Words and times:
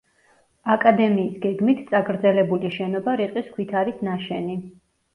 აკადემიის 0.75 1.35
გეგმით 1.43 1.85
წაგრძელებული 1.93 2.75
შენობა 2.81 3.17
რიყის 3.23 3.55
ქვით 3.55 3.81
არის 3.87 4.05
ნაშენი. 4.13 4.63